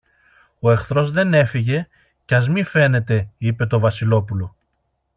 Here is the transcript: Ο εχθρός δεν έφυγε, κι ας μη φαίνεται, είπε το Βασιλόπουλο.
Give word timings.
Ο 0.59 0.71
εχθρός 0.71 1.11
δεν 1.11 1.33
έφυγε, 1.33 1.87
κι 2.25 2.35
ας 2.35 2.49
μη 2.49 2.63
φαίνεται, 2.63 3.27
είπε 3.37 3.65
το 3.65 3.79
Βασιλόπουλο. 3.79 4.55